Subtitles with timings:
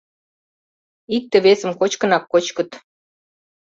[1.15, 2.69] —Икте-весым кочкынак кочкыт.